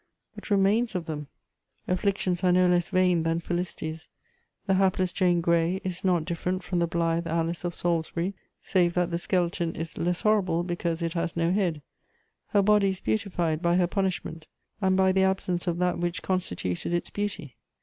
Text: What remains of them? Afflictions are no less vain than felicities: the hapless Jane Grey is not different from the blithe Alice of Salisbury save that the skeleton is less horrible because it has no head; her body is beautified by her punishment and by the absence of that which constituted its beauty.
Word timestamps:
What 0.33 0.49
remains 0.49 0.95
of 0.95 1.05
them? 1.05 1.27
Afflictions 1.87 2.43
are 2.43 2.51
no 2.51 2.67
less 2.67 2.87
vain 2.87 3.21
than 3.21 3.39
felicities: 3.39 4.09
the 4.65 4.73
hapless 4.73 5.11
Jane 5.11 5.41
Grey 5.41 5.79
is 5.83 6.03
not 6.03 6.25
different 6.25 6.63
from 6.63 6.79
the 6.79 6.87
blithe 6.87 7.27
Alice 7.27 7.63
of 7.63 7.75
Salisbury 7.75 8.33
save 8.63 8.95
that 8.95 9.11
the 9.11 9.19
skeleton 9.19 9.75
is 9.75 9.99
less 9.99 10.21
horrible 10.21 10.63
because 10.63 11.03
it 11.03 11.13
has 11.13 11.35
no 11.37 11.51
head; 11.51 11.83
her 12.47 12.63
body 12.63 12.89
is 12.89 12.99
beautified 12.99 13.61
by 13.61 13.75
her 13.75 13.85
punishment 13.85 14.47
and 14.81 14.97
by 14.97 15.11
the 15.11 15.21
absence 15.23 15.67
of 15.67 15.77
that 15.77 15.99
which 15.99 16.23
constituted 16.23 16.91
its 16.95 17.11
beauty. 17.11 17.57